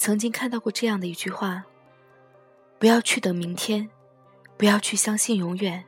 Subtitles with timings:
[0.00, 1.62] 曾经看到过这样的一句话：
[2.78, 3.86] 不要去等明天，
[4.56, 5.84] 不要去相信永远。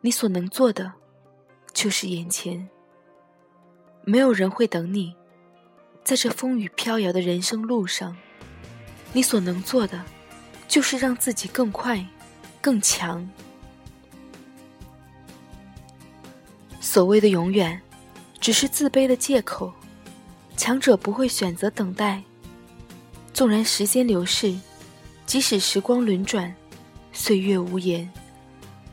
[0.00, 0.94] 你所能做的，
[1.74, 2.66] 就是眼前。
[4.06, 5.14] 没有人会等你，
[6.04, 8.16] 在这风雨飘摇的人生路上，
[9.12, 10.02] 你所能做的，
[10.66, 12.02] 就是让自己更快、
[12.62, 13.28] 更强。
[16.80, 17.78] 所谓的永远，
[18.40, 19.70] 只是自卑的借口。
[20.56, 22.22] 强者不会选择等待。
[23.36, 24.56] 纵然时间流逝，
[25.26, 26.56] 即使时光轮转，
[27.12, 28.10] 岁月无言。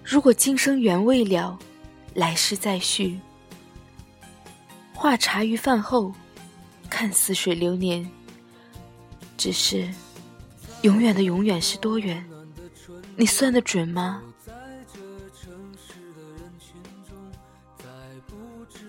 [0.03, 1.57] 如果今生缘未了，
[2.13, 3.17] 来世再续。
[4.93, 6.13] 话茶余饭后，
[6.89, 8.05] 看似水流年。
[9.37, 9.89] 只是，
[10.81, 12.21] 永远的永远是多远？
[13.15, 14.21] 你算得准吗？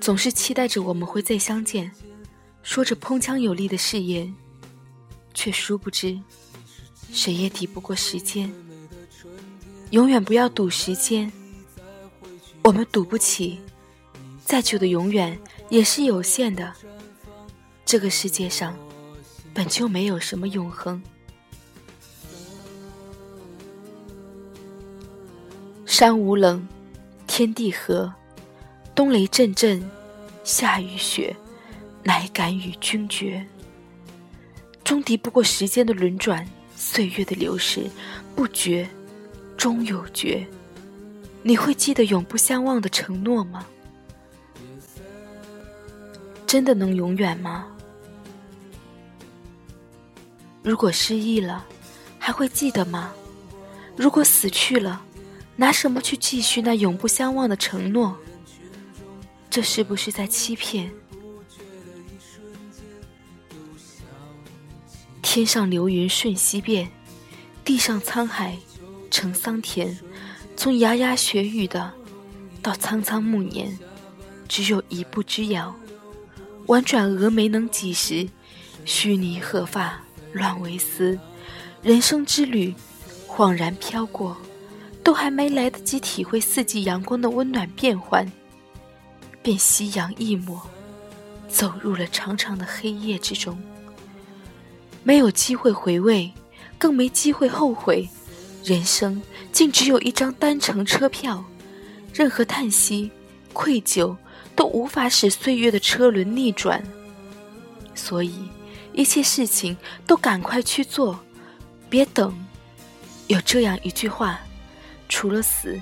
[0.01, 1.93] 总是期待着我们会再相见，
[2.65, 4.35] 说着铿锵有力的誓言。
[5.35, 6.19] 却殊不知，
[7.13, 8.51] 谁也抵不过时间。
[9.91, 11.31] 永远不要赌时间，
[12.63, 13.61] 我们赌不起。
[14.45, 16.73] 再久的永远也是有限的。
[17.85, 18.77] 这个世界上
[19.53, 21.03] 本就没有什么永恒。
[25.87, 26.67] 山无棱，
[27.27, 28.13] 天地合，
[28.95, 29.89] 冬雷阵阵，
[30.43, 31.37] 夏雨雪，
[32.03, 33.47] 乃敢与君绝。
[34.85, 36.47] 终敌不过时间的轮转，
[36.77, 37.91] 岁月的流逝，
[38.37, 38.87] 不绝，
[39.57, 40.47] 终有绝。
[41.43, 43.67] 你会记得永不相忘的承诺吗？
[46.47, 47.67] 真的能永远吗？
[50.63, 51.67] 如果失忆了，
[52.19, 53.13] 还会记得吗？
[53.97, 55.03] 如果死去了，
[55.57, 58.17] 拿什么去继续那永不相忘的承诺？
[59.49, 60.93] 这是不是在欺骗？
[65.35, 66.89] 天上流云瞬息变，
[67.65, 68.57] 地上沧海
[69.11, 69.99] 成桑田。
[70.57, 71.93] 从牙牙学语的，
[72.63, 73.77] 到苍苍暮年，
[74.47, 75.75] 只有一步之遥。
[76.67, 78.29] 婉转蛾眉能几时？
[78.85, 80.01] 须弥鹤发
[80.33, 81.19] 乱为丝。
[81.83, 82.73] 人生之旅，
[83.27, 84.37] 恍然飘过，
[85.03, 88.25] 都还没来得及体会四季阳光的温暖变换，
[89.43, 90.63] 便夕阳一抹，
[91.49, 93.61] 走入了长长的黑夜之中。
[95.05, 96.33] 没有机会回味，
[96.79, 98.09] 更没机会后悔。
[98.65, 99.23] 人生
[99.53, 101.45] 竟只有一张单程车票，
[102.15, 103.11] 任何叹息、
[103.53, 104.17] 愧疚
[104.57, 106.83] 都无法使岁月的车轮逆转。
[107.95, 108.49] 所以，
[108.95, 109.77] 一切事情
[110.07, 111.21] 都赶快去做，
[111.91, 112.35] 别等。
[113.27, 114.41] 有这样一句话：
[115.09, 115.79] 除了死，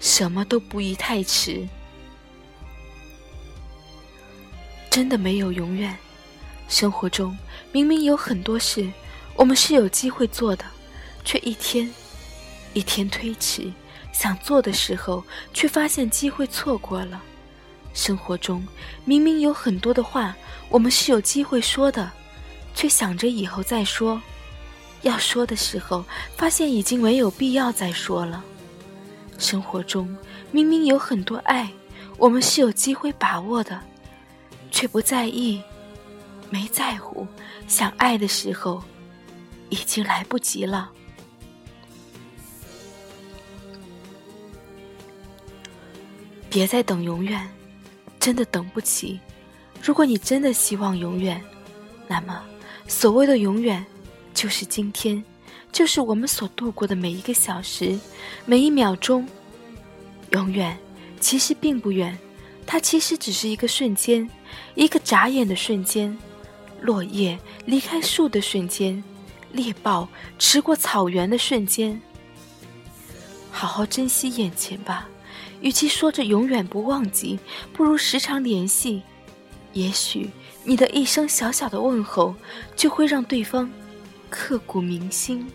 [0.00, 1.66] 什么都不宜太迟。
[4.90, 5.96] 真的没有永远。
[6.74, 7.38] 生活中
[7.70, 8.90] 明明有很多事，
[9.36, 10.64] 我们是有机会做的，
[11.24, 11.88] 却一天
[12.72, 13.72] 一天推迟。
[14.12, 17.22] 想做的时候，却发现机会错过了。
[17.92, 18.66] 生活中
[19.04, 20.34] 明明有很多的话，
[20.68, 22.10] 我们是有机会说的，
[22.74, 24.20] 却想着以后再说。
[25.02, 26.04] 要说的时候，
[26.36, 28.42] 发现已经没有必要再说了。
[29.38, 30.12] 生活中
[30.50, 31.70] 明明有很多爱，
[32.16, 33.80] 我们是有机会把握的，
[34.72, 35.62] 却不在意。
[36.50, 37.26] 没在乎，
[37.66, 38.82] 想爱的时候，
[39.70, 40.90] 已经来不及了。
[46.48, 47.48] 别再等永远，
[48.20, 49.18] 真的等不起。
[49.82, 51.42] 如果你真的希望永远，
[52.06, 52.42] 那么
[52.86, 53.84] 所谓的永远，
[54.32, 55.22] 就是今天，
[55.72, 57.98] 就是我们所度过的每一个小时，
[58.46, 59.26] 每一秒钟。
[60.30, 60.76] 永远
[61.20, 62.16] 其实并不远，
[62.66, 64.28] 它其实只是一个瞬间，
[64.74, 66.16] 一个眨眼的瞬间。
[66.84, 69.02] 落叶离开树的瞬间，
[69.52, 70.06] 猎豹
[70.38, 71.98] 驰过草原的瞬间。
[73.50, 75.08] 好好珍惜眼前吧，
[75.62, 77.38] 与其说着永远不忘记，
[77.72, 79.02] 不如时常联系。
[79.72, 80.30] 也许
[80.62, 82.34] 你的一声小小的问候，
[82.76, 83.72] 就会让对方
[84.28, 85.50] 刻骨铭心。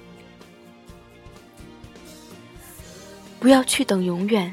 [3.40, 4.52] 不要去等永远，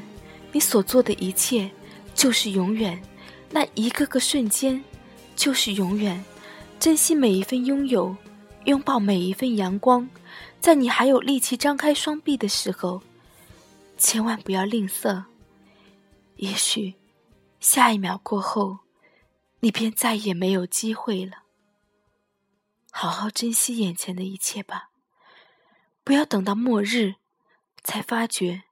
[0.51, 1.71] 你所做的一切
[2.13, 3.01] 就是永远，
[3.49, 4.79] 那一个个瞬间
[5.35, 6.23] 就是永远。
[6.87, 8.15] 珍惜每一份拥有，
[8.63, 10.09] 拥抱每一份阳光，
[10.61, 13.01] 在你还有力气张开双臂的时候，
[13.97, 15.25] 千万不要吝啬。
[16.37, 16.95] 也许，
[17.59, 18.79] 下一秒过后，
[19.59, 21.43] 你便再也没有机会了。
[22.89, 24.91] 好好珍惜眼前的一切吧，
[26.05, 27.15] 不要等到末日，
[27.83, 28.63] 才发觉，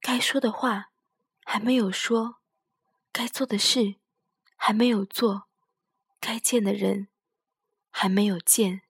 [0.00, 0.86] 该说的话
[1.44, 2.36] 还没有说，
[3.12, 3.96] 该做的事
[4.56, 5.48] 还没有做，
[6.18, 7.08] 该见的人。
[8.00, 8.82] 还没有见。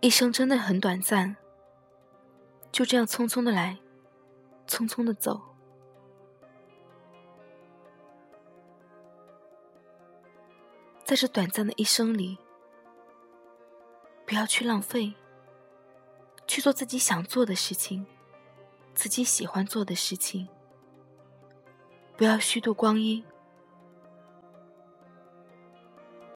[0.00, 1.34] 一生真的很短暂，
[2.70, 3.80] 就这样匆匆的来，
[4.64, 5.42] 匆匆的走。
[11.02, 12.38] 在这短暂的一生里，
[14.24, 15.12] 不要去浪费，
[16.46, 18.06] 去做自己想做的事情，
[18.94, 20.48] 自己喜欢做的事情。
[22.16, 23.24] 不要虚度光阴，